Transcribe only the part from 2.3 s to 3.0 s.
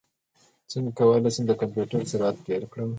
ډېر کړم